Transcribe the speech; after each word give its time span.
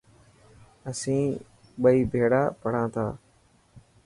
اسين 0.89 1.25
ٻئي 1.81 1.99
ڀيڙا 2.11 2.43
پڙهان 2.61 2.87
ٿا. 2.93 3.05